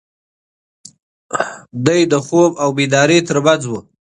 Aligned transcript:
دی 1.85 2.01
د 2.11 2.13
خوب 2.25 2.51
او 2.63 2.69
بیدارۍ 2.77 3.19
تر 3.27 3.37
منځ 3.45 3.63
و. 3.67 3.71